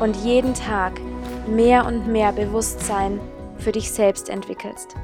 [0.00, 1.00] und jeden Tag
[1.46, 3.20] mehr und mehr Bewusstsein
[3.58, 4.94] für dich selbst entwickelst.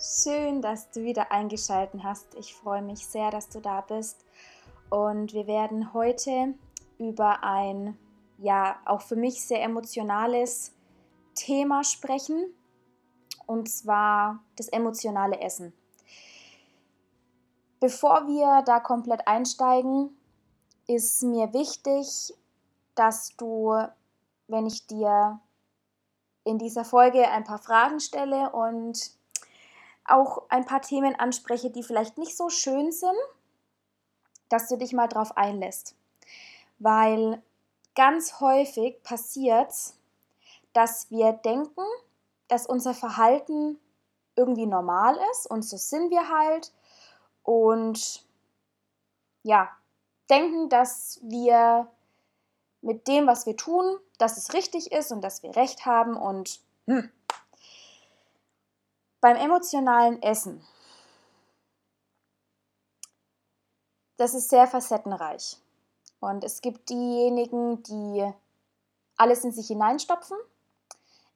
[0.00, 2.34] Schön, dass du wieder eingeschaltet hast.
[2.36, 4.24] Ich freue mich sehr, dass du da bist.
[4.88, 6.54] Und wir werden heute
[6.98, 7.98] über ein,
[8.38, 10.72] ja, auch für mich sehr emotionales
[11.34, 12.54] Thema sprechen
[13.46, 15.72] und zwar das emotionale Essen.
[17.80, 20.17] Bevor wir da komplett einsteigen,
[20.88, 22.34] ist mir wichtig,
[22.96, 23.76] dass du,
[24.48, 25.38] wenn ich dir
[26.42, 29.12] in dieser Folge ein paar Fragen stelle und
[30.04, 33.18] auch ein paar Themen anspreche, die vielleicht nicht so schön sind,
[34.48, 35.94] dass du dich mal drauf einlässt.
[36.78, 37.42] Weil
[37.94, 39.74] ganz häufig passiert,
[40.72, 41.84] dass wir denken,
[42.48, 43.78] dass unser Verhalten
[44.36, 46.72] irgendwie normal ist und so sind wir halt
[47.42, 48.24] und
[49.42, 49.68] ja,
[50.30, 51.88] denken, dass wir
[52.80, 56.60] mit dem, was wir tun, dass es richtig ist und dass wir recht haben und
[56.86, 57.10] hm.
[59.20, 60.64] beim emotionalen Essen.
[64.16, 65.58] Das ist sehr facettenreich.
[66.20, 68.32] Und es gibt diejenigen, die
[69.16, 70.36] alles in sich hineinstopfen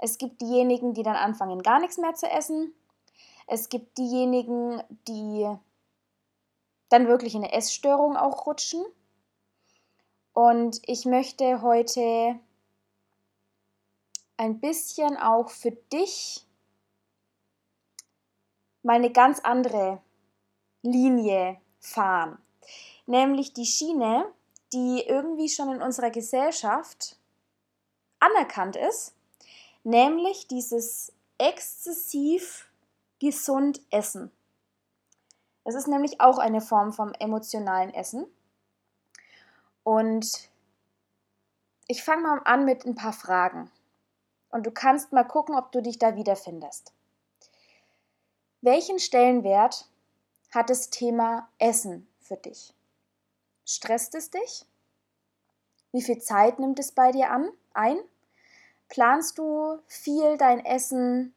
[0.04, 2.74] es gibt diejenigen, die dann anfangen, gar nichts mehr zu essen.
[3.46, 5.48] Es gibt diejenigen, die
[6.92, 8.84] dann wirklich in eine Essstörung auch rutschen.
[10.32, 12.38] Und ich möchte heute
[14.36, 16.46] ein bisschen auch für dich
[18.82, 20.00] mal eine ganz andere
[20.82, 22.38] Linie fahren.
[23.06, 24.26] Nämlich die Schiene,
[24.72, 27.16] die irgendwie schon in unserer Gesellschaft
[28.20, 29.14] anerkannt ist
[29.84, 32.68] nämlich dieses exzessiv
[33.20, 34.30] gesund Essen.
[35.64, 38.26] Es ist nämlich auch eine Form vom emotionalen Essen.
[39.84, 40.50] Und
[41.86, 43.70] ich fange mal an mit ein paar Fragen.
[44.50, 46.92] Und du kannst mal gucken, ob du dich da wiederfindest.
[48.60, 49.88] Welchen Stellenwert
[50.52, 52.74] hat das Thema Essen für dich?
[53.64, 54.66] Stresst es dich?
[55.92, 57.98] Wie viel Zeit nimmt es bei dir an, ein?
[58.88, 61.34] Planst du viel dein Essen?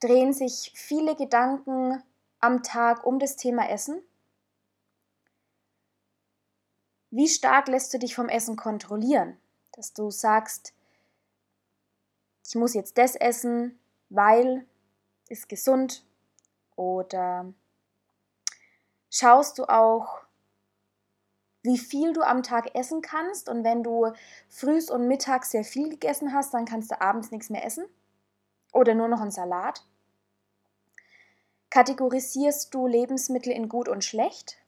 [0.00, 2.02] Drehen sich viele Gedanken
[2.40, 4.02] am Tag um das Thema Essen?
[7.10, 9.38] Wie stark lässt du dich vom Essen kontrollieren?
[9.72, 10.74] Dass du sagst,
[12.46, 13.78] ich muss jetzt das essen,
[14.08, 14.66] weil
[15.28, 16.04] ist gesund
[16.76, 17.52] oder
[19.10, 20.22] schaust du auch
[21.62, 23.48] wie viel du am Tag essen kannst.
[23.48, 24.12] Und wenn du
[24.48, 27.84] frühs und mittags sehr viel gegessen hast, dann kannst du abends nichts mehr essen.
[28.72, 29.84] Oder nur noch einen Salat.
[31.70, 34.58] Kategorisierst du Lebensmittel in gut und schlecht?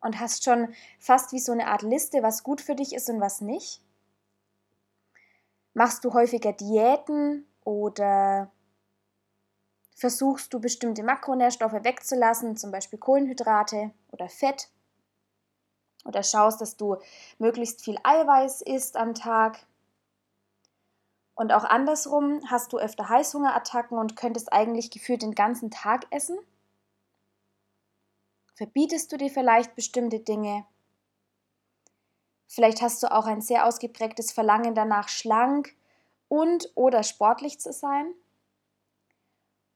[0.00, 3.20] Und hast schon fast wie so eine Art Liste, was gut für dich ist und
[3.20, 3.80] was nicht?
[5.74, 8.50] Machst du häufiger Diäten oder
[9.94, 14.68] versuchst du bestimmte Makronährstoffe wegzulassen, zum Beispiel Kohlenhydrate oder Fett?
[16.04, 16.96] oder schaust, dass du
[17.38, 19.58] möglichst viel Eiweiß isst am Tag.
[21.34, 26.38] Und auch andersrum, hast du öfter Heißhungerattacken und könntest eigentlich gefühlt den ganzen Tag essen?
[28.54, 30.66] Verbietest du dir vielleicht bestimmte Dinge?
[32.48, 35.74] Vielleicht hast du auch ein sehr ausgeprägtes Verlangen danach, schlank
[36.28, 38.12] und oder sportlich zu sein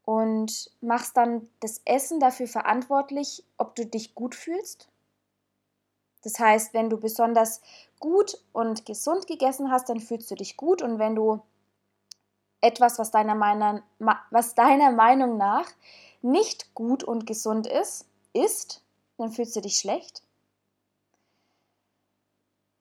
[0.04, 4.90] und machst dann das Essen dafür verantwortlich, ob du dich gut fühlst
[6.26, 7.60] das heißt, wenn du besonders
[8.00, 11.40] gut und gesund gegessen hast, dann fühlst du dich gut und wenn du
[12.60, 13.82] etwas, was deiner, Meinung,
[14.31, 15.66] was deiner Meinung nach
[16.22, 18.82] nicht gut und gesund ist, isst,
[19.19, 20.22] dann fühlst du dich schlecht.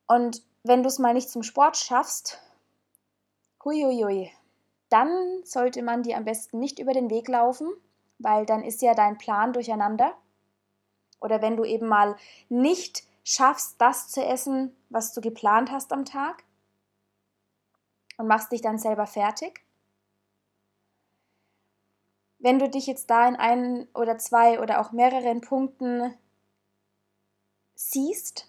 [0.07, 2.39] Und wenn du es mal nicht zum Sport schaffst,
[3.63, 4.31] huiuiui,
[4.89, 7.69] dann sollte man dir am besten nicht über den Weg laufen,
[8.19, 10.13] weil dann ist ja dein Plan durcheinander.
[11.19, 12.15] Oder wenn du eben mal
[12.49, 16.43] nicht schaffst, das zu essen, was du geplant hast am Tag
[18.17, 19.65] und machst dich dann selber fertig.
[22.37, 26.13] Wenn du dich jetzt da in ein oder zwei oder auch mehreren Punkten
[27.73, 28.47] siehst,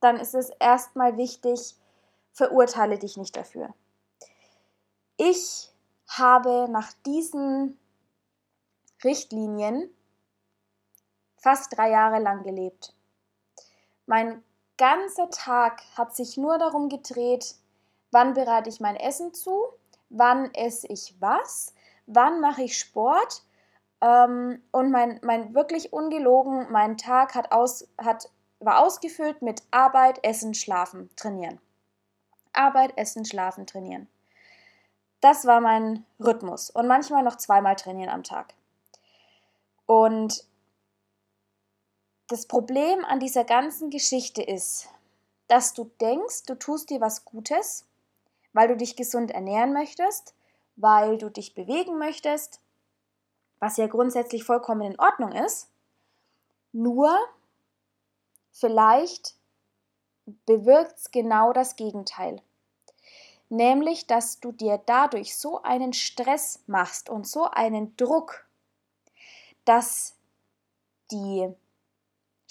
[0.00, 1.74] dann ist es erstmal wichtig,
[2.32, 3.74] verurteile dich nicht dafür.
[5.16, 5.72] Ich
[6.06, 7.78] habe nach diesen
[9.02, 9.88] Richtlinien
[11.38, 12.95] fast drei Jahre lang gelebt.
[14.06, 14.42] Mein
[14.78, 17.56] ganzer Tag hat sich nur darum gedreht,
[18.12, 19.66] wann bereite ich mein Essen zu,
[20.08, 21.74] wann esse ich was,
[22.06, 23.42] wann mache ich Sport.
[24.00, 28.30] Ähm, und mein, mein wirklich ungelogen, mein Tag hat aus, hat,
[28.60, 31.60] war ausgefüllt mit Arbeit, Essen, Schlafen, Trainieren.
[32.52, 34.08] Arbeit, Essen, Schlafen, Trainieren.
[35.20, 38.54] Das war mein Rhythmus und manchmal noch zweimal trainieren am Tag.
[39.86, 40.44] Und
[42.28, 44.88] das Problem an dieser ganzen Geschichte ist,
[45.48, 47.84] dass du denkst, du tust dir was Gutes,
[48.52, 50.34] weil du dich gesund ernähren möchtest,
[50.76, 52.60] weil du dich bewegen möchtest,
[53.60, 55.68] was ja grundsätzlich vollkommen in Ordnung ist.
[56.72, 57.16] Nur
[58.52, 59.34] vielleicht
[60.46, 62.42] bewirkt es genau das Gegenteil
[63.48, 68.46] nämlich dass du dir dadurch so einen Stress machst und so einen Druck,
[69.64, 70.14] dass
[71.10, 71.52] die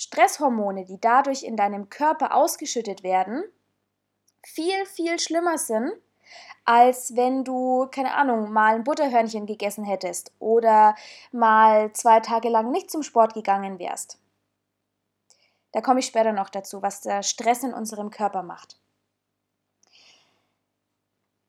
[0.05, 3.43] Stresshormone, die dadurch in deinem Körper ausgeschüttet werden,
[4.43, 5.91] viel, viel schlimmer sind,
[6.63, 10.95] als wenn du, keine Ahnung, mal ein Butterhörnchen gegessen hättest oder
[11.31, 14.19] mal zwei Tage lang nicht zum Sport gegangen wärst.
[15.71, 18.79] Da komme ich später noch dazu, was der Stress in unserem Körper macht.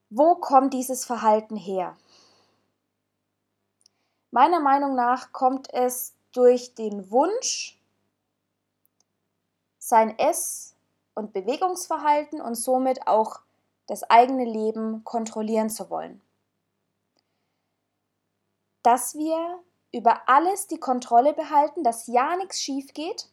[0.09, 1.97] Wo kommt dieses Verhalten her?
[4.31, 7.76] Meiner Meinung nach kommt es durch den Wunsch,
[9.87, 10.75] sein Ess-
[11.15, 13.39] und Bewegungsverhalten und somit auch
[13.87, 16.21] das eigene Leben kontrollieren zu wollen.
[18.83, 19.61] Dass wir
[19.93, 23.29] über alles die Kontrolle behalten, dass ja nichts schief geht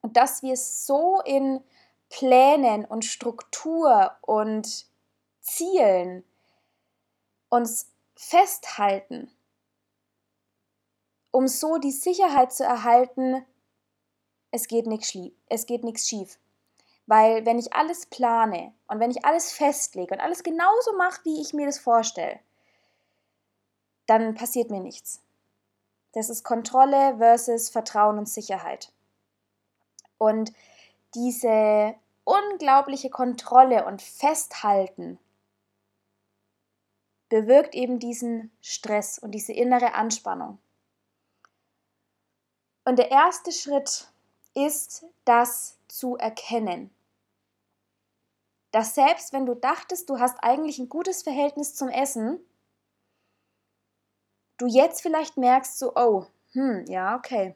[0.00, 1.62] und dass wir so in
[2.08, 4.86] Plänen und Struktur und
[5.40, 6.24] Zielen
[7.50, 9.30] uns festhalten,
[11.30, 13.46] um so die Sicherheit zu erhalten,
[14.52, 16.38] es geht nichts schief.
[17.06, 21.40] Weil wenn ich alles plane und wenn ich alles festlege und alles genauso mache, wie
[21.40, 22.38] ich mir das vorstelle,
[24.06, 25.20] dann passiert mir nichts.
[26.12, 28.92] Das ist Kontrolle versus Vertrauen und Sicherheit.
[30.18, 30.52] Und
[31.14, 31.94] diese
[32.24, 35.18] unglaubliche Kontrolle und Festhalten
[37.28, 40.58] bewirkt eben diesen Stress und diese innere Anspannung.
[42.84, 44.11] Und der erste Schritt
[44.54, 46.90] ist, das zu erkennen.
[48.70, 52.40] Dass selbst wenn du dachtest, du hast eigentlich ein gutes Verhältnis zum Essen,
[54.58, 57.54] du jetzt vielleicht merkst, so, oh, hm, ja, okay.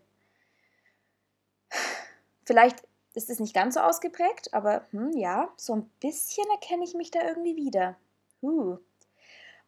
[2.44, 2.82] Vielleicht
[3.14, 7.10] ist es nicht ganz so ausgeprägt, aber hm, ja, so ein bisschen erkenne ich mich
[7.10, 7.96] da irgendwie wieder.
[8.42, 8.78] Huh.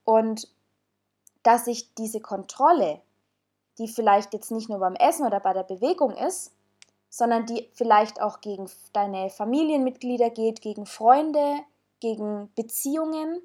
[0.05, 0.53] Und
[1.43, 3.01] dass ich diese Kontrolle,
[3.79, 6.53] die vielleicht jetzt nicht nur beim Essen oder bei der Bewegung ist,
[7.11, 11.59] sondern die vielleicht auch gegen deine Familienmitglieder geht, gegen Freunde,
[12.01, 13.41] gegen Beziehungen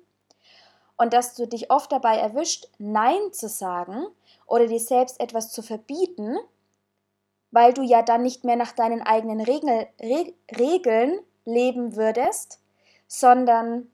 [0.98, 4.06] und dass du dich oft dabei erwischt, Nein zu sagen
[4.46, 6.38] oder dir selbst etwas zu verbieten,
[7.52, 12.60] weil du ja dann nicht mehr nach deinen eigenen Regel, Reg Regeln leben würdest,
[13.08, 13.92] sondern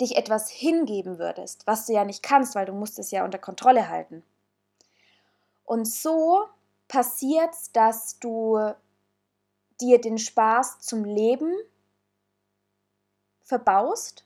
[0.00, 3.38] dich etwas hingeben würdest, was du ja nicht kannst, weil du musst es ja unter
[3.38, 4.24] Kontrolle halten.
[5.64, 6.44] Und so
[6.88, 8.72] passiert es, dass du
[9.82, 11.52] dir den Spaß zum Leben
[13.42, 14.24] verbaust,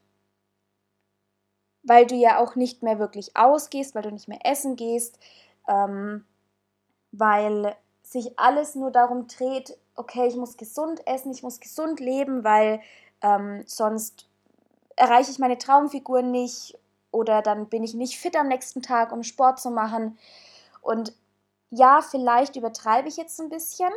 [1.82, 5.18] weil du ja auch nicht mehr wirklich ausgehst, weil du nicht mehr essen gehst,
[5.66, 6.24] ähm,
[7.10, 12.44] weil sich alles nur darum dreht, okay, ich muss gesund essen, ich muss gesund leben,
[12.44, 12.80] weil
[13.22, 14.28] ähm, sonst
[14.94, 16.78] erreiche ich meine Traumfigur nicht
[17.10, 20.18] oder dann bin ich nicht fit am nächsten Tag, um Sport zu machen.
[20.82, 21.14] Und
[21.70, 23.90] ja, vielleicht übertreibe ich jetzt ein bisschen,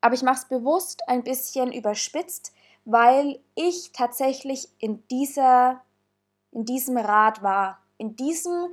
[0.00, 2.52] aber ich mache es bewusst ein bisschen überspitzt,
[2.84, 5.82] weil ich tatsächlich in, dieser,
[6.52, 7.78] in diesem Rad war.
[7.98, 8.70] In diesem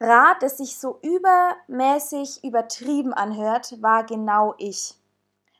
[0.00, 4.94] Rad, das sich so übermäßig übertrieben anhört, war genau ich.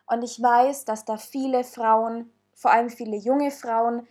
[0.06, 4.06] Und ich weiß, dass da viele Frauen, vor allem viele junge Frauen,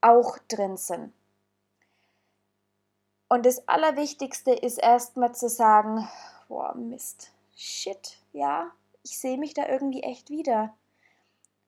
[0.00, 1.12] auch drin sind.
[3.28, 6.08] Und das Allerwichtigste ist erstmal zu sagen,
[6.48, 8.70] boah, Mist, shit, ja,
[9.06, 10.74] ich sehe mich da irgendwie echt wieder.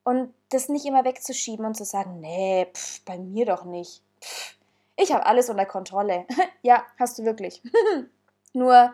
[0.02, 4.02] Und das nicht immer wegzuschieben und zu sagen, nee, pff, bei mir doch nicht.
[4.20, 4.56] Pff,
[4.96, 6.26] ich habe alles unter Kontrolle.
[6.62, 7.62] ja, hast du wirklich.
[8.52, 8.92] Nur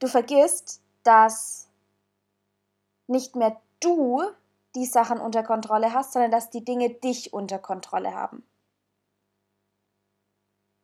[0.00, 1.68] du vergisst, dass
[3.06, 4.22] nicht mehr du
[4.74, 8.44] die Sachen unter Kontrolle hast, sondern dass die Dinge dich unter Kontrolle haben.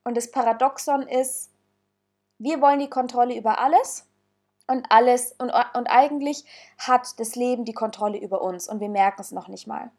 [0.04, 1.50] Und das Paradoxon ist,
[2.38, 4.06] wir wollen die Kontrolle über alles
[4.66, 6.45] und alles und, und eigentlich
[6.78, 9.90] hat das Leben die Kontrolle über uns und wir merken es noch nicht mal.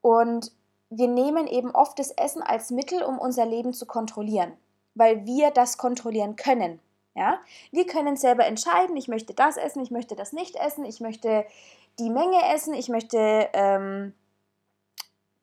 [0.00, 0.52] Und
[0.90, 4.52] wir nehmen eben oft das Essen als Mittel, um unser Leben zu kontrollieren,
[4.94, 6.80] weil wir das kontrollieren können.
[7.14, 7.40] Ja?
[7.72, 11.44] Wir können selber entscheiden, ich möchte das essen, ich möchte das nicht essen, ich möchte
[11.98, 14.14] die Menge essen, ich möchte ähm,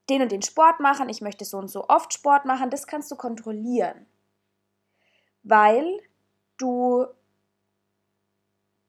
[0.10, 2.70] den und den Sport machen, ich möchte so und so oft Sport machen.
[2.70, 4.06] Das kannst du kontrollieren,
[5.44, 6.00] weil
[6.58, 7.06] du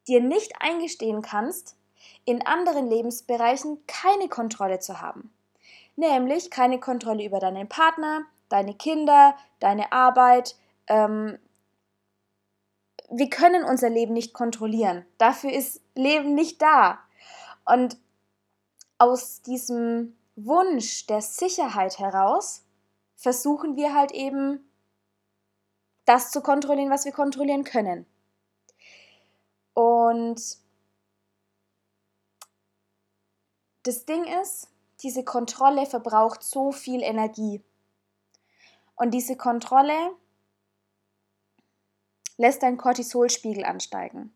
[0.08, 1.76] dir nicht eingestehen kannst,
[2.24, 5.32] in anderen Lebensbereichen keine Kontrolle zu haben.
[5.96, 10.56] Nämlich keine Kontrolle über deinen Partner, deine Kinder, deine Arbeit.
[10.88, 11.38] Ähm,
[13.10, 15.06] wir können unser Leben nicht kontrollieren.
[15.18, 16.98] Dafür ist Leben nicht da.
[17.64, 17.96] Und
[18.98, 22.64] aus diesem Wunsch der Sicherheit heraus
[23.16, 24.70] versuchen wir halt eben
[26.04, 28.06] das zu kontrollieren, was wir kontrollieren können.
[29.76, 30.40] Und
[33.82, 34.68] das Ding ist,
[35.02, 37.62] diese Kontrolle verbraucht so viel Energie.
[38.94, 40.16] Und diese Kontrolle
[42.38, 44.34] lässt deinen Cortisolspiegel ansteigen.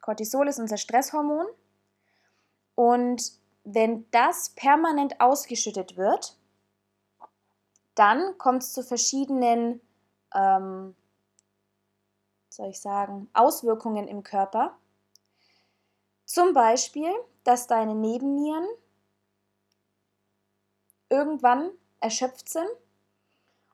[0.00, 1.44] Cortisol ist unser Stresshormon.
[2.74, 3.32] Und
[3.64, 6.38] wenn das permanent ausgeschüttet wird,
[7.94, 9.82] dann kommt es zu verschiedenen
[10.34, 10.96] ähm,
[12.60, 14.76] soll ich sagen, Auswirkungen im Körper.
[16.26, 17.10] Zum Beispiel,
[17.42, 18.66] dass deine Nebennieren
[21.08, 22.68] irgendwann erschöpft sind.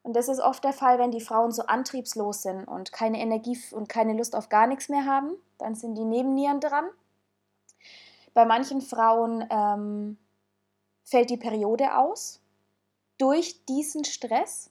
[0.04, 3.58] Und das ist oft der Fall, wenn die Frauen so antriebslos sind und keine Energie
[3.72, 5.34] und keine Lust auf gar nichts mehr haben.
[5.58, 6.88] Dann sind die Nebennieren dran.
[8.34, 10.16] Bei manchen Frauen ähm,
[11.02, 12.40] fällt die Periode aus
[13.18, 14.70] durch diesen Stress.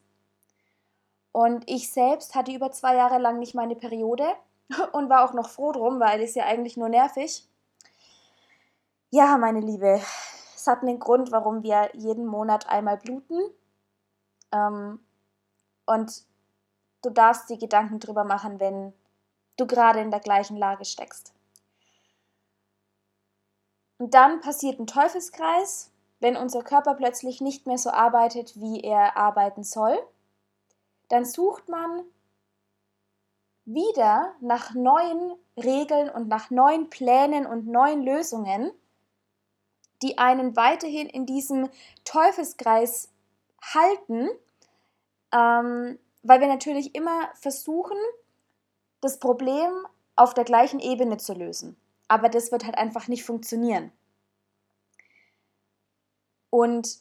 [1.36, 4.25] Und ich selbst hatte über zwei Jahre lang nicht meine Periode
[4.94, 7.46] und war auch noch froh drum, weil es ja eigentlich nur nervig.
[9.10, 10.00] Ja, meine Liebe,
[10.56, 13.38] es hat einen Grund, warum wir jeden Monat einmal bluten.
[14.54, 15.06] Ähm,
[15.86, 16.24] und
[17.01, 18.94] du darfst dir Gedanken drüber machen, wenn
[19.58, 21.34] du gerade in der gleichen Lage steckst.
[23.98, 29.18] Und dann passiert ein Teufelskreis, wenn unser Körper plötzlich nicht mehr so arbeitet, wie er
[29.18, 30.01] arbeiten soll
[31.10, 32.04] dann sucht man
[33.66, 38.72] wieder nach neuen Regeln und nach neuen Plänen und neuen Lösungen,
[40.02, 41.70] die einen weiterhin in diesem
[42.04, 43.10] Teufelskreis
[43.62, 44.30] halten,
[45.32, 47.98] ähm, weil wir natürlich immer versuchen,
[49.02, 51.76] das Problem auf der gleichen Ebene zu lösen.
[52.08, 53.92] Aber das wird halt einfach nicht funktionieren.
[56.50, 57.00] Und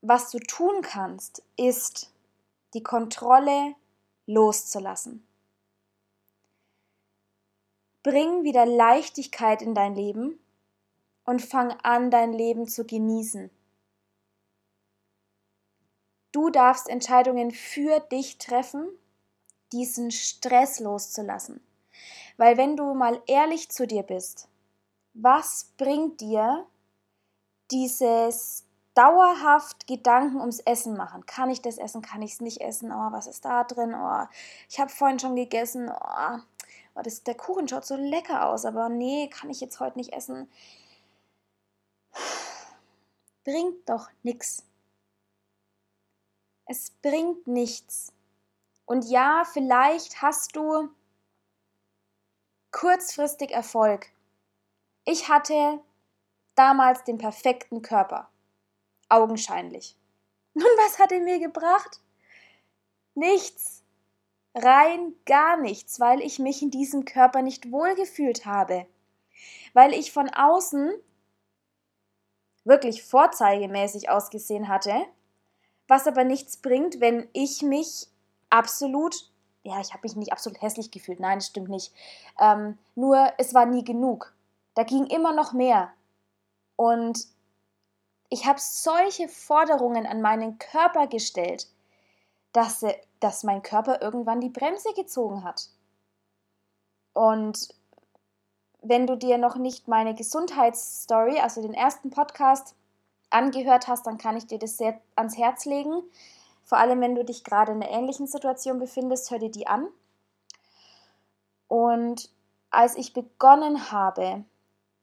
[0.00, 2.11] was du tun kannst, ist
[2.74, 3.74] die Kontrolle
[4.26, 5.26] loszulassen.
[8.02, 10.40] Bring wieder Leichtigkeit in dein Leben
[11.24, 13.50] und fang an, dein Leben zu genießen.
[16.32, 18.88] Du darfst Entscheidungen für dich treffen,
[19.70, 21.60] diesen Stress loszulassen.
[22.38, 24.48] Weil wenn du mal ehrlich zu dir bist,
[25.14, 26.66] was bringt dir
[27.70, 28.64] dieses
[28.94, 31.24] dauerhaft Gedanken ums Essen machen.
[31.26, 32.02] Kann ich das essen?
[32.02, 32.92] Kann ich es nicht essen?
[32.92, 33.94] Oh, was ist da drin?
[33.94, 34.26] Oh,
[34.68, 35.90] ich habe vorhin schon gegessen.
[35.90, 36.38] Oh,
[36.94, 40.12] oh das, der Kuchen schaut so lecker aus, aber nee, kann ich jetzt heute nicht
[40.12, 40.50] essen.
[43.44, 44.64] Bringt doch nichts.
[46.66, 48.12] Es bringt nichts.
[48.84, 50.90] Und ja, vielleicht hast du
[52.70, 54.10] kurzfristig Erfolg.
[55.04, 55.80] Ich hatte
[56.54, 58.31] damals den perfekten Körper
[59.12, 59.96] augenscheinlich.
[60.54, 62.00] Und was hat er mir gebracht?
[63.14, 63.82] Nichts.
[64.54, 68.86] Rein gar nichts, weil ich mich in diesem Körper nicht wohlgefühlt habe.
[69.72, 70.92] Weil ich von außen
[72.64, 74.94] wirklich vorzeigemäßig ausgesehen hatte,
[75.88, 78.06] was aber nichts bringt, wenn ich mich
[78.50, 79.30] absolut,
[79.62, 81.92] ja, ich habe mich nicht absolut hässlich gefühlt, nein, das stimmt nicht.
[82.38, 84.34] Ähm, nur es war nie genug.
[84.74, 85.92] Da ging immer noch mehr.
[86.76, 87.26] Und
[88.32, 91.68] ich habe solche Forderungen an meinen Körper gestellt,
[92.54, 92.82] dass,
[93.20, 95.68] dass mein Körper irgendwann die Bremse gezogen hat.
[97.12, 97.68] Und
[98.80, 102.74] wenn du dir noch nicht meine Gesundheitsstory, also den ersten Podcast,
[103.28, 106.02] angehört hast, dann kann ich dir das sehr ans Herz legen.
[106.64, 109.88] Vor allem, wenn du dich gerade in einer ähnlichen Situation befindest, hör dir die an.
[111.68, 112.30] Und
[112.70, 114.44] als ich begonnen habe,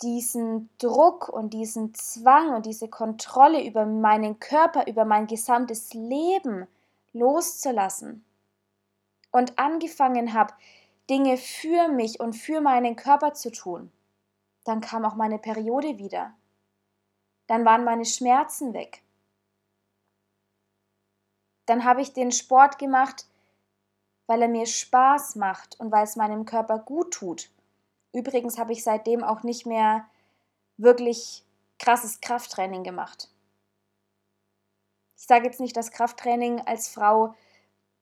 [0.01, 6.68] diesen Druck und diesen Zwang und diese Kontrolle über meinen Körper, über mein gesamtes Leben
[7.13, 8.24] loszulassen
[9.32, 10.53] und angefangen habe,
[11.10, 13.91] Dinge für mich und für meinen Körper zu tun,
[14.63, 16.34] dann kam auch meine Periode wieder.
[17.48, 19.01] Dann waren meine Schmerzen weg.
[21.65, 23.27] Dann habe ich den Sport gemacht,
[24.27, 27.50] weil er mir Spaß macht und weil es meinem Körper gut tut.
[28.13, 30.05] Übrigens habe ich seitdem auch nicht mehr
[30.77, 31.43] wirklich
[31.77, 33.29] krasses Krafttraining gemacht.
[35.17, 37.35] Ich sage jetzt nicht, dass Krafttraining als Frau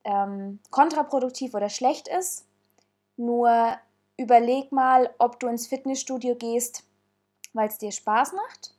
[0.04, 2.46] ähm, kontraproduktiv oder schlecht ist.
[3.16, 3.76] Nur
[4.16, 6.84] überleg mal, ob du ins Fitnessstudio gehst,
[7.52, 8.74] weil es dir Spaß macht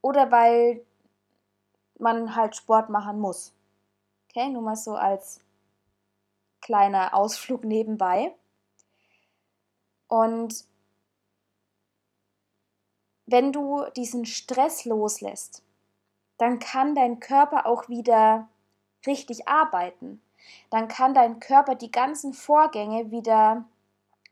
[0.00, 0.84] oder weil
[1.98, 3.52] man halt Sport machen muss.
[4.28, 5.40] Okay, nur mal so als
[6.60, 8.34] kleiner Ausflug nebenbei.
[10.08, 10.64] Und
[13.26, 15.62] wenn du diesen Stress loslässt,
[16.38, 18.48] dann kann dein Körper auch wieder
[19.06, 20.20] richtig arbeiten
[20.70, 23.64] dann kann dein Körper die ganzen Vorgänge wieder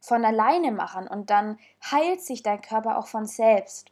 [0.00, 1.58] von alleine machen und dann
[1.90, 3.90] heilt sich dein Körper auch von selbst.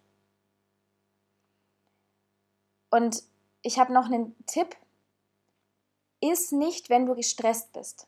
[2.91, 3.23] Und
[3.63, 4.77] ich habe noch einen Tipp.
[6.21, 8.07] Iss nicht, wenn du gestresst bist.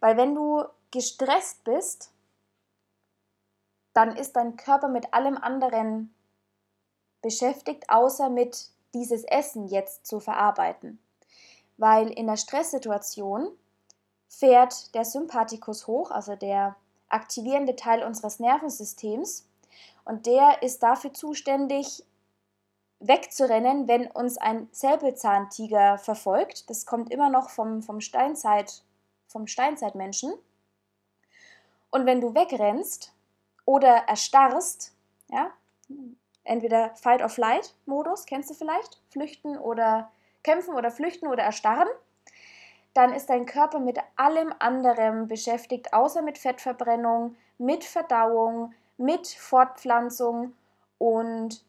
[0.00, 2.12] Weil wenn du gestresst bist,
[3.96, 6.14] dann ist dein Körper mit allem anderen
[7.22, 10.98] beschäftigt, außer mit dieses Essen jetzt zu verarbeiten
[11.76, 13.50] weil in der Stresssituation
[14.28, 16.76] fährt der Sympathikus hoch, also der
[17.08, 19.46] aktivierende Teil unseres Nervensystems,
[20.04, 22.04] und der ist dafür zuständig,
[23.00, 26.70] wegzurennen, wenn uns ein Säbelzahntiger verfolgt.
[26.70, 28.82] Das kommt immer noch vom, vom, Steinzeit,
[29.26, 30.32] vom Steinzeitmenschen.
[31.90, 33.12] Und wenn du wegrennst
[33.66, 34.94] oder erstarrst,
[35.28, 35.50] ja,
[36.44, 40.10] entweder Fight-or-Flight-Modus, kennst du vielleicht, flüchten oder
[40.42, 41.88] kämpfen oder flüchten oder erstarren,
[42.94, 50.54] dann ist dein Körper mit allem anderen beschäftigt, außer mit Fettverbrennung, mit Verdauung, mit Fortpflanzung
[50.96, 51.62] und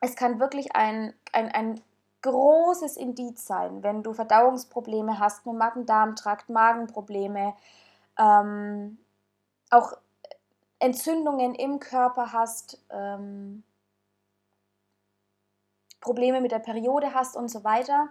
[0.00, 1.80] es kann wirklich ein, ein, ein
[2.22, 7.54] großes Indiz sein, wenn du Verdauungsprobleme hast, mit Magen-Darm-Trakt, Magenprobleme,
[8.18, 8.98] ähm,
[9.70, 9.92] auch
[10.80, 13.64] Entzündungen im Körper hast, ähm,
[16.00, 18.08] Probleme mit der Periode hast und so weiter,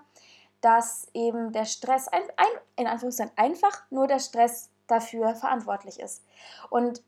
[0.62, 6.24] dass eben der Stress, ein, ein, in Anführungszeichen einfach nur der Stress dafür verantwortlich ist.
[6.70, 7.02] Und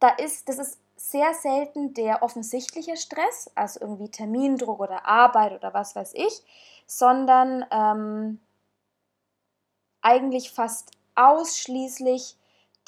[0.00, 5.72] da ist, das ist sehr selten der offensichtliche Stress, also irgendwie Termindruck oder Arbeit oder
[5.74, 6.42] was weiß ich,
[6.86, 8.40] sondern ähm,
[10.00, 12.36] eigentlich fast ausschließlich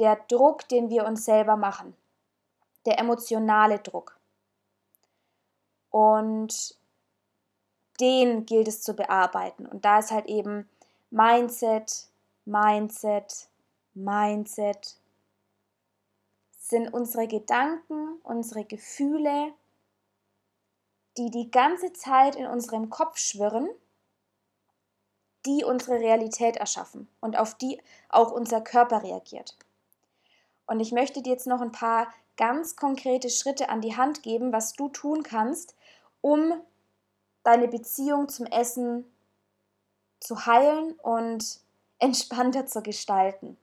[0.00, 1.94] der Druck, den wir uns selber machen,
[2.86, 4.18] der emotionale Druck.
[5.90, 6.76] Und
[8.00, 9.66] den gilt es zu bearbeiten.
[9.66, 10.68] Und da ist halt eben
[11.10, 12.08] Mindset,
[12.44, 13.48] Mindset,
[13.94, 14.96] Mindset.
[16.52, 19.52] Sind unsere Gedanken, unsere Gefühle,
[21.18, 23.68] die die ganze Zeit in unserem Kopf schwirren,
[25.46, 29.56] die unsere Realität erschaffen und auf die auch unser Körper reagiert.
[30.70, 32.06] Und ich möchte dir jetzt noch ein paar
[32.36, 35.74] ganz konkrete Schritte an die Hand geben, was du tun kannst,
[36.20, 36.52] um
[37.42, 39.04] deine Beziehung zum Essen
[40.20, 41.58] zu heilen und
[41.98, 43.56] entspannter zu gestalten.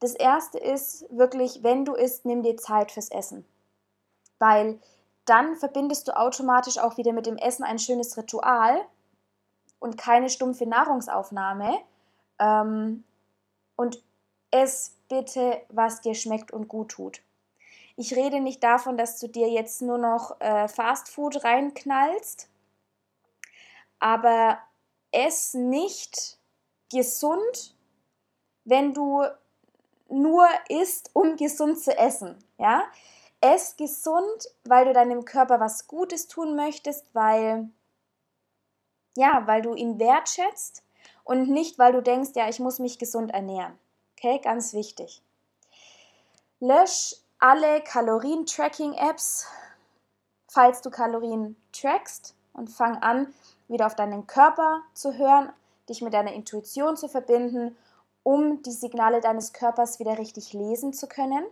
[0.00, 3.46] Das erste ist wirklich, wenn du isst, nimm dir Zeit fürs Essen.
[4.38, 4.78] Weil
[5.24, 8.84] dann verbindest du automatisch auch wieder mit dem Essen ein schönes Ritual
[9.78, 11.78] und keine stumpfe Nahrungsaufnahme.
[12.38, 13.02] Ähm,
[13.76, 14.02] und
[14.50, 17.22] ess bitte, was dir schmeckt und gut tut.
[17.96, 22.48] Ich rede nicht davon, dass du dir jetzt nur noch äh, Fastfood reinknallst,
[23.98, 24.58] aber
[25.12, 26.38] ess nicht
[26.90, 27.74] gesund,
[28.64, 29.24] wenn du
[30.08, 32.36] nur isst, um gesund zu essen.
[32.58, 32.84] Ja?
[33.40, 37.68] Ess gesund, weil du deinem Körper was Gutes tun möchtest, weil,
[39.16, 40.82] ja, weil du ihn wertschätzt
[41.24, 43.78] und nicht, weil du denkst, ja, ich muss mich gesund ernähren.
[44.22, 45.22] Okay, ganz wichtig.
[46.58, 49.46] Lösch alle Kalorien-Tracking-Apps,
[50.46, 53.32] falls du Kalorien trackst und fang an,
[53.68, 55.50] wieder auf deinen Körper zu hören,
[55.88, 57.74] dich mit deiner Intuition zu verbinden,
[58.22, 61.46] um die Signale deines Körpers wieder richtig lesen zu können.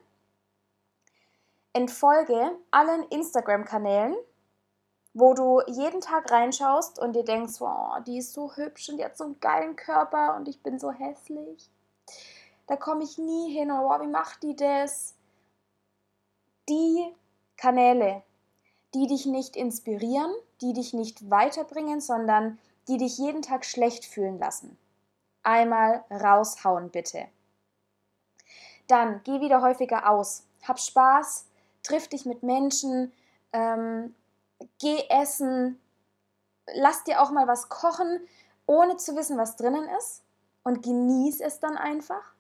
[1.73, 4.15] Entfolge allen Instagram-Kanälen,
[5.15, 9.07] wo du jeden Tag reinschaust und dir denkst, oh, die ist so hübsch und die
[9.07, 11.71] hat so einen geilen Körper und ich bin so hässlich.
[12.69, 15.15] Da komme ich nie hin und oh, wie macht die das?
[16.69, 17.13] Die
[17.57, 18.23] Kanäle,
[18.95, 24.39] die dich nicht inspirieren, die dich nicht weiterbringen, sondern die dich jeden Tag schlecht fühlen
[24.39, 24.79] lassen.
[25.43, 27.27] Einmal raushauen bitte.
[28.87, 31.47] Dann geh wieder häufiger aus, hab Spaß,
[31.83, 33.13] triff dich mit Menschen,
[33.55, 34.15] ähm,
[34.79, 35.81] geh essen,
[36.75, 38.21] lass dir auch mal was kochen,
[38.67, 40.23] ohne zu wissen, was drinnen ist
[40.65, 42.35] und genieß es dann einfach.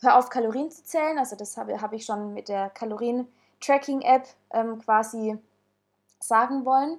[0.00, 4.78] Hör auf, Kalorien zu zählen, also das habe, habe ich schon mit der Kalorien-Tracking-App ähm,
[4.78, 5.36] quasi
[6.20, 6.98] sagen wollen,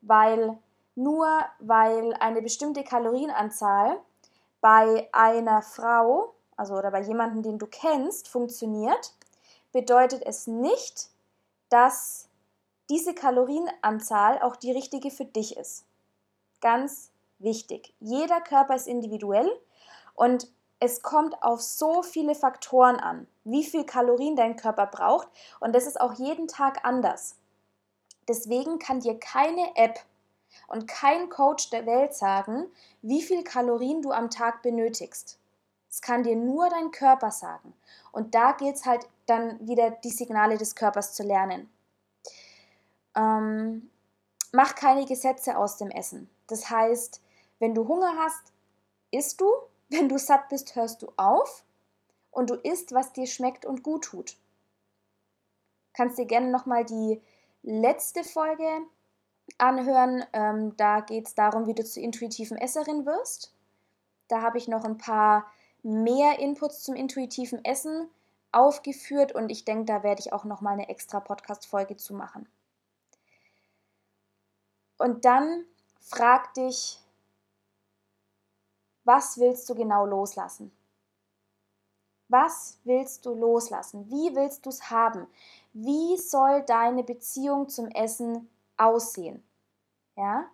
[0.00, 0.58] weil
[0.96, 1.28] nur
[1.60, 4.00] weil eine bestimmte Kalorienanzahl
[4.60, 9.14] bei einer Frau, also oder bei jemandem, den du kennst, funktioniert,
[9.72, 11.08] bedeutet es nicht,
[11.68, 12.28] dass
[12.88, 15.84] diese Kalorienanzahl auch die richtige für dich ist.
[16.60, 17.94] Ganz wichtig.
[18.00, 19.48] Jeder Körper ist individuell
[20.14, 20.48] und
[20.80, 25.28] es kommt auf so viele Faktoren an, wie viel Kalorien dein Körper braucht
[25.60, 27.36] und das ist auch jeden Tag anders.
[28.28, 30.00] Deswegen kann dir keine App
[30.68, 32.66] und kein Coach der Welt sagen,
[33.02, 35.38] wie viel Kalorien du am Tag benötigst.
[35.90, 37.74] Es kann dir nur dein Körper sagen.
[38.12, 41.68] Und da gilt es halt dann wieder die Signale des Körpers zu lernen.
[43.16, 43.90] Ähm,
[44.52, 46.30] mach keine Gesetze aus dem Essen.
[46.46, 47.20] Das heißt,
[47.58, 48.52] wenn du Hunger hast,
[49.10, 49.46] isst du.
[49.90, 51.64] Wenn du satt bist, hörst du auf.
[52.30, 54.36] Und du isst, was dir schmeckt und gut tut.
[55.92, 57.20] Kannst dir gerne nochmal die
[57.62, 58.68] letzte Folge
[59.58, 60.24] anhören.
[60.32, 63.52] Ähm, da geht es darum, wie du zur intuitiven Esserin wirst.
[64.28, 65.50] Da habe ich noch ein paar
[65.82, 68.08] mehr Inputs zum intuitiven Essen
[68.52, 72.48] aufgeführt und ich denke, da werde ich auch noch mal eine extra Podcast-Folge zu machen.
[74.98, 75.64] Und dann
[76.00, 77.00] frag dich,
[79.04, 80.72] was willst du genau loslassen?
[82.28, 84.08] Was willst du loslassen?
[84.08, 85.26] Wie willst du es haben?
[85.72, 89.42] Wie soll deine Beziehung zum Essen aussehen?
[90.16, 90.46] Ja?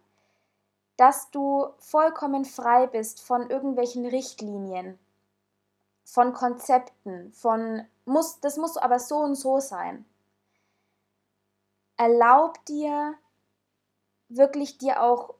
[0.96, 4.98] Dass du vollkommen frei bist von irgendwelchen Richtlinien,
[6.04, 10.06] von Konzepten, von muss, das muss aber so und so sein.
[11.98, 13.14] Erlaub dir
[14.28, 15.34] wirklich dir auch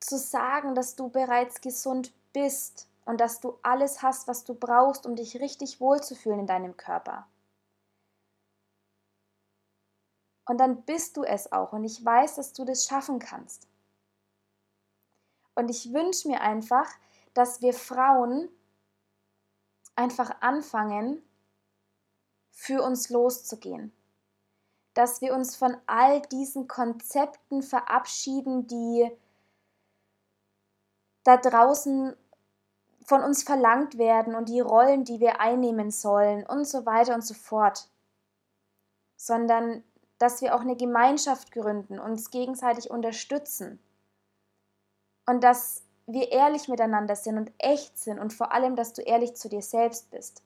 [0.00, 5.06] zu sagen, dass du bereits gesund bist und dass du alles hast, was du brauchst,
[5.06, 7.26] um dich richtig wohlzufühlen in deinem Körper.
[10.46, 13.66] Und dann bist du es auch und ich weiß, dass du das schaffen kannst.
[15.54, 16.90] Und ich wünsche mir einfach,
[17.32, 18.50] dass wir Frauen
[19.96, 21.22] einfach anfangen,
[22.54, 23.92] für uns loszugehen.
[24.94, 29.10] Dass wir uns von all diesen Konzepten verabschieden, die
[31.24, 32.14] da draußen
[33.04, 37.24] von uns verlangt werden und die Rollen, die wir einnehmen sollen und so weiter und
[37.24, 37.88] so fort.
[39.16, 39.84] Sondern
[40.18, 43.78] dass wir auch eine Gemeinschaft gründen, uns gegenseitig unterstützen
[45.26, 49.34] und dass wir ehrlich miteinander sind und echt sind und vor allem, dass du ehrlich
[49.36, 50.42] zu dir selbst bist,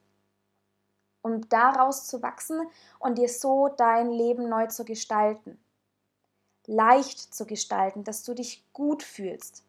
[1.22, 2.68] um daraus zu wachsen
[2.98, 5.58] und dir so dein Leben neu zu gestalten,
[6.66, 9.64] leicht zu gestalten, dass du dich gut fühlst.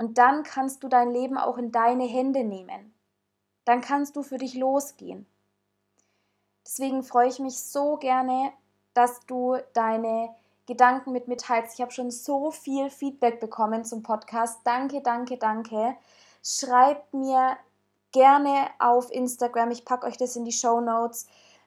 [0.00, 2.94] Und dann kannst du dein Leben auch in deine Hände nehmen.
[3.66, 5.26] Dann kannst du für dich losgehen.
[6.64, 8.50] Deswegen freue ich mich so gerne,
[8.94, 10.34] dass du deine
[10.64, 11.74] Gedanken mit mir teilst.
[11.74, 14.60] Ich habe schon so viel Feedback bekommen zum Podcast.
[14.64, 15.94] Danke, danke, danke.
[16.42, 17.58] Schreibt mir
[18.10, 19.70] gerne auf Instagram.
[19.70, 21.26] Ich packe euch das in die Show Notes.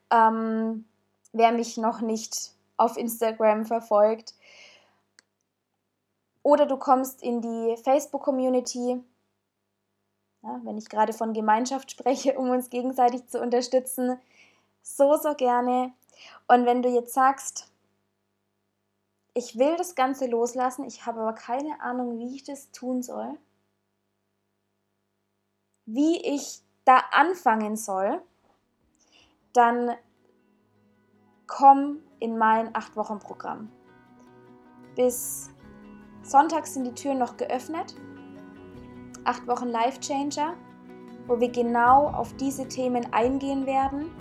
[0.09, 0.85] Ähm,
[1.33, 4.33] wer mich noch nicht auf Instagram verfolgt.
[6.43, 9.01] Oder du kommst in die Facebook-Community,
[10.43, 14.19] ja, wenn ich gerade von Gemeinschaft spreche, um uns gegenseitig zu unterstützen.
[14.81, 15.93] So, so gerne.
[16.47, 17.71] Und wenn du jetzt sagst,
[19.33, 23.37] ich will das Ganze loslassen, ich habe aber keine Ahnung, wie ich das tun soll,
[25.85, 28.21] wie ich da anfangen soll,
[29.53, 29.95] dann
[31.47, 33.71] komm in mein 8-Wochen-Programm.
[34.95, 35.52] Bis
[36.23, 37.95] Sonntag sind die Türen noch geöffnet.
[39.25, 40.55] 8 Wochen Life Changer,
[41.27, 44.11] wo wir genau auf diese Themen eingehen werden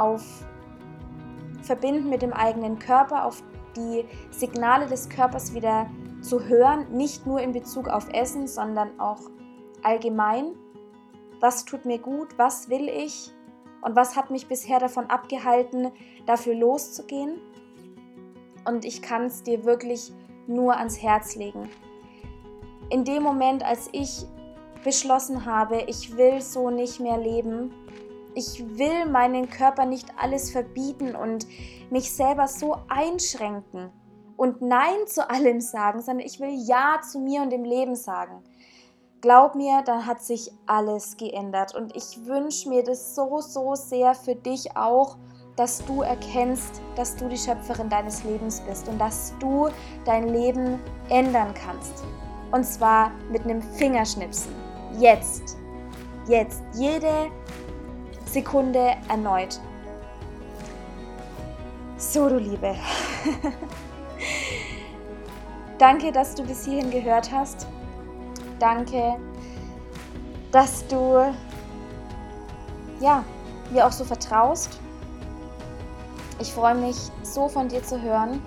[0.00, 0.24] auf
[1.62, 3.42] Verbinden mit dem eigenen Körper, auf
[3.76, 5.88] die Signale des Körpers wieder
[6.22, 9.20] zu hören, nicht nur in Bezug auf Essen, sondern auch
[9.82, 10.54] allgemein.
[11.40, 12.28] Was tut mir gut?
[12.38, 13.32] Was will ich?
[13.82, 15.90] Und was hat mich bisher davon abgehalten,
[16.26, 17.38] dafür loszugehen?
[18.66, 20.12] Und ich kann es dir wirklich
[20.46, 21.68] nur ans Herz legen.
[22.90, 24.26] In dem Moment, als ich
[24.84, 27.72] beschlossen habe, ich will so nicht mehr leben,
[28.34, 31.46] ich will meinen Körper nicht alles verbieten und
[31.90, 33.90] mich selber so einschränken
[34.36, 38.42] und Nein zu allem sagen, sondern ich will Ja zu mir und dem Leben sagen.
[39.20, 44.14] Glaub mir, dann hat sich alles geändert und ich wünsche mir das so, so sehr
[44.14, 45.18] für dich auch,
[45.60, 49.68] dass du erkennst, dass du die Schöpferin deines Lebens bist und dass du
[50.06, 50.78] dein Leben
[51.10, 52.02] ändern kannst.
[52.50, 54.54] Und zwar mit einem Fingerschnipsen.
[54.98, 55.58] Jetzt.
[56.26, 56.62] Jetzt.
[56.72, 57.30] Jede
[58.24, 59.60] Sekunde erneut.
[61.98, 62.74] So, du Liebe.
[65.78, 67.66] Danke, dass du bis hierhin gehört hast.
[68.58, 69.16] Danke,
[70.52, 71.34] dass du
[72.98, 73.22] ja,
[73.70, 74.80] mir auch so vertraust.
[76.40, 78.42] Ich freue mich so von dir zu hören.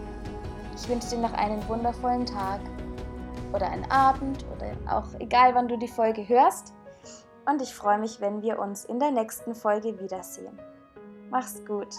[0.76, 2.60] Ich wünsche dir noch einen wundervollen Tag
[3.54, 6.74] oder einen Abend oder auch egal, wann du die Folge hörst
[7.46, 10.58] und ich freue mich, wenn wir uns in der nächsten Folge wiedersehen.
[11.30, 11.94] Mach's gut.